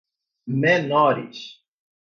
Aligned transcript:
menores 0.55 1.39